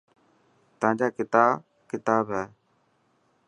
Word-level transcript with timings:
تانجا 0.79 1.07
ڪتا 1.17 1.43
ڪتاب 1.89 2.25
هي. 2.35 2.43